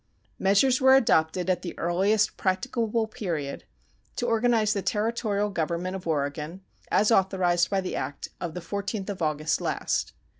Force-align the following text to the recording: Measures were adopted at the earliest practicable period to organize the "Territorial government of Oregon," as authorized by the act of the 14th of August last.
Measures 0.39 0.81
were 0.81 0.95
adopted 0.95 1.47
at 1.47 1.61
the 1.61 1.77
earliest 1.77 2.35
practicable 2.35 3.05
period 3.05 3.65
to 4.15 4.25
organize 4.25 4.73
the 4.73 4.81
"Territorial 4.81 5.51
government 5.51 5.95
of 5.95 6.07
Oregon," 6.07 6.61
as 6.89 7.11
authorized 7.11 7.69
by 7.69 7.81
the 7.81 7.95
act 7.95 8.29
of 8.39 8.55
the 8.55 8.61
14th 8.61 9.11
of 9.11 9.21
August 9.21 9.61
last. 9.61 10.13